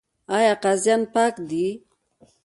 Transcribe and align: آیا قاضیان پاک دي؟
آیا 0.35 0.53
قاضیان 0.63 1.01
پاک 1.13 1.33
دي؟ 1.49 1.65